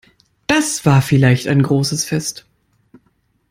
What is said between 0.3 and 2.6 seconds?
Das war vielleicht ein großes Fest.